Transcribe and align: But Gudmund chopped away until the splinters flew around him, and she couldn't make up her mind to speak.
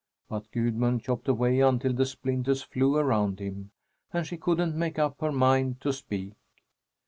But 0.27 0.49
Gudmund 0.51 1.03
chopped 1.03 1.27
away 1.27 1.59
until 1.59 1.93
the 1.93 2.07
splinters 2.07 2.63
flew 2.63 2.97
around 2.97 3.37
him, 3.39 3.69
and 4.11 4.25
she 4.25 4.35
couldn't 4.35 4.73
make 4.75 4.97
up 4.97 5.21
her 5.21 5.31
mind 5.31 5.79
to 5.81 5.93
speak. 5.93 6.33